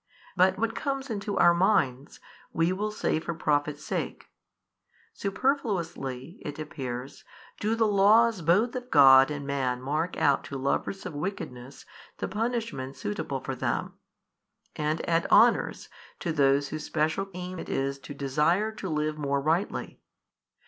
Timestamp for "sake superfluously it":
3.85-6.57